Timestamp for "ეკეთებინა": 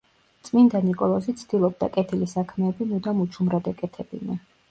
3.75-4.39